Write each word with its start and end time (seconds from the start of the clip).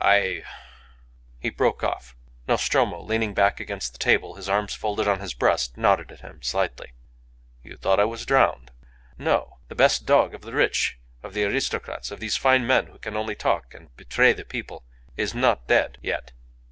I" 0.00 0.44
He 1.42 1.50
broke 1.50 1.82
off. 1.82 2.14
Nostromo, 2.46 3.02
leaning 3.02 3.34
back 3.34 3.58
against 3.58 3.90
the 3.92 3.98
table, 3.98 4.36
his 4.36 4.48
arms 4.48 4.72
folded 4.72 5.08
on 5.08 5.18
his 5.18 5.34
breast, 5.34 5.76
nodded 5.76 6.12
at 6.12 6.20
him 6.20 6.42
slightly. 6.42 6.92
"You 7.64 7.76
thought 7.76 7.98
I 7.98 8.04
was 8.04 8.24
drowned! 8.24 8.70
No! 9.18 9.58
The 9.66 9.74
best 9.74 10.06
dog 10.06 10.32
of 10.32 10.42
the 10.42 10.52
rich, 10.52 11.00
of 11.24 11.34
the 11.34 11.42
aristocrats, 11.44 12.12
of 12.12 12.20
these 12.20 12.36
fine 12.36 12.68
men 12.68 12.86
who 12.86 13.00
can 13.00 13.16
only 13.16 13.34
talk 13.34 13.74
and 13.74 13.92
betray 13.96 14.32
the 14.32 14.44
people, 14.44 14.84
is 15.16 15.34
not 15.34 15.66
dead 15.66 15.98
yet." 16.00 16.30